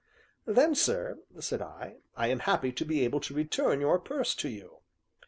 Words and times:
"Then, 0.47 0.73
sir," 0.73 1.19
said 1.39 1.61
I, 1.61 1.97
"I 2.17 2.29
am 2.29 2.39
happy 2.39 2.71
to 2.71 2.83
be 2.83 3.03
able 3.05 3.19
to 3.19 3.35
return 3.35 3.79
your 3.81 3.99
purse 3.99 4.33
to 4.33 4.49
you." 4.49 4.77